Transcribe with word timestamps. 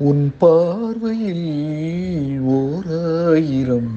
உன் 0.00 0.32
பார்வையில் 0.38 2.40
ஓராயிரம். 2.40 3.90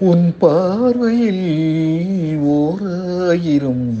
உன் 0.00 0.34
பார்வையில் 0.38 2.38
ஓராயிரம். 2.38 3.98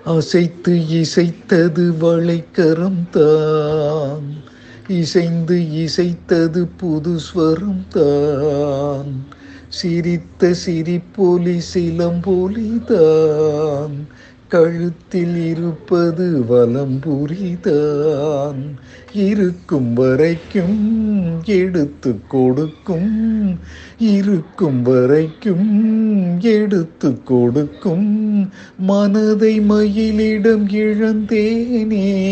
அசைத்து 0.05 0.75
இசைத்தது 0.75 1.95
வளைக்கரம் 2.01 3.11
தான். 3.11 4.51
இசைந்து 4.89 5.57
இசைத்தது 5.61 6.69
புது 6.77 7.19
ஸ்வரம் 7.19 7.85
தான். 7.89 9.25
சிரித்த 9.69 10.55
சிரிப்பொலி 10.55 11.59
சிலம்பொலி 11.59 12.81
தான். 12.87 14.07
கழுத்தில் 14.53 15.47
இருப்பது 15.47 16.45
வலம்புரிதான் 16.51 18.77
இருக்கும் 19.13 19.95
வரைக்கும் 19.95 21.45
எடுத்து 21.45 22.19
கொடுக்கும். 22.29 23.59
இருக்கும் 23.99 24.83
வரைக்கும் 24.83 26.41
எடுத்து 26.41 27.23
கொடுக்கும். 27.23 28.53
மனதை 28.79 29.61
மயிலிடம் 29.61 30.69
இழந்தேனே. 30.69 32.23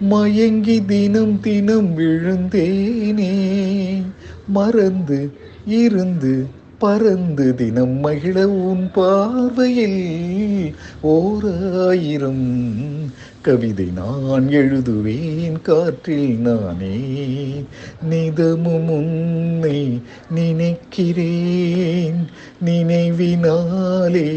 மயங்கி 0.00 0.84
தினம் 0.84 1.40
தினம் 1.40 1.98
விழுந்தேனே. 1.98 3.32
மறந்து 4.46 5.32
இருந்து 5.66 6.56
பறந்து 6.78 7.54
தினம் 7.54 8.00
மகிழ 8.00 8.48
உன் 8.48 8.90
பார்வையில் 8.94 10.74
ஓராயிரம். 11.02 12.76
கவிதை 13.42 13.88
நான் 13.94 14.48
எழுதுவேன் 14.48 15.62
காற்றில் 15.62 16.38
நானே 16.38 17.04
நிதமும் 18.02 18.88
உன்னை 18.88 20.02
நினைக்கிறேன். 20.30 22.26
நினைவினாலே 22.64 24.30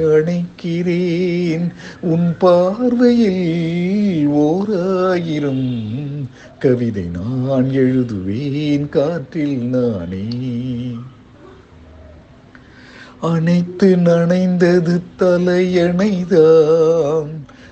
அணைக்கிறேன். 0.00 1.68
உன் 2.00 2.36
பார்வையில் 2.38 4.26
ஓராயிரம். 4.26 5.84
கவிதை 6.58 7.04
நான் 7.12 7.64
எழுதுவேன் 7.64 8.88
காற்றில் 8.88 9.58
நானே 9.58 10.28
அனைத்து 13.20 13.96
நனைந்தது 13.96 15.00
தலையணைதான். 15.18 17.28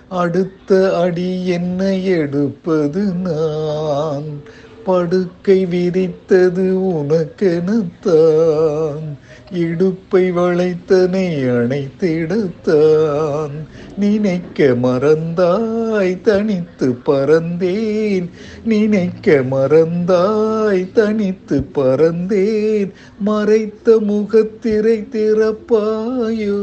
அடுத்த 0.09 0.99
அடி 0.99 1.47
என்ன 1.47 1.95
எடுப்பது 1.95 3.01
நான்? 3.01 4.43
படுக்கை 4.85 5.67
விரித்தது 5.67 6.73
உனக்கெனத்தான். 6.73 9.17
இடுப்பை 9.53 10.33
வளைத்தனை 10.33 11.49
அணைத்தெடுத்தான் 11.49 13.51
நினைக்க 13.99 14.65
மறந்தாய் 14.65 16.21
தனித்து 16.21 16.97
பறந்தேன். 17.07 18.31
நினைக்க 18.65 19.45
மறந்தாய் 19.51 20.93
தனித்து 20.93 21.65
பறந்தேன். 21.75 22.91
மறைத்த 23.19 24.01
முகத்திரை 24.01 25.07
திறப்பாயோ? 25.13 26.61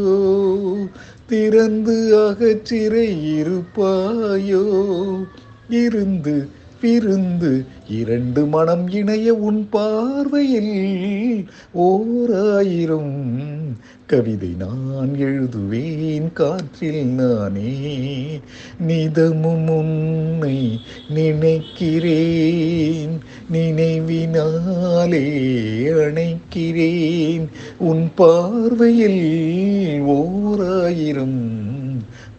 திறந்து 1.28 2.18
அகச்சிறை 2.18 3.44
இருப்பாயோ? 3.44 4.86
இருந்து 5.70 6.60
பிருந்து 6.82 7.66
இரண்டு 7.90 8.46
மனம் 8.46 8.90
இணைய 8.90 9.34
உன் 9.34 9.70
பார்வையில் 9.70 11.50
ஓராயிரம் 11.74 13.40
கவிதை 14.06 14.54
நான் 14.58 15.16
எழுதுவேன் 15.20 16.34
காற்றில் 16.34 17.06
நானே. 17.06 18.40
நிதமும் 18.88 19.70
உன்னை 19.70 20.80
நினைக்கிறேன் 21.10 23.20
நினைவினாலே 23.54 25.26
அணைக்கிறேன். 25.94 27.48
உன் 27.78 28.12
பார்வையில் 28.16 30.02
ஓராயிரம் 30.02 31.80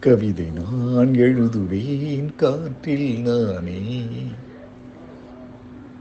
கவிதை 0.03 0.45
நான் 0.45 1.11
எழுதுவேன் 1.11 2.35
காற்றில் 2.35 3.21
நானே. 3.21 3.79